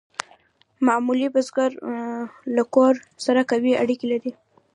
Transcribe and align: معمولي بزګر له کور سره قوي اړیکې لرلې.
معمولي 0.85 1.27
بزګر 1.33 1.71
له 2.55 2.63
کور 2.75 2.93
سره 3.25 3.41
قوي 3.51 3.73
اړیکې 3.83 4.05
لرلې. 4.11 4.31